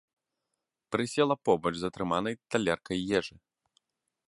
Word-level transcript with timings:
Прысела 0.95 1.35
побач 1.49 1.73
з 1.81 1.91
атрыманай 1.91 2.39
талеркай 2.55 3.07
ежы. 3.21 3.35